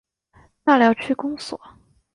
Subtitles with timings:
[0.63, 1.61] 大寮区公所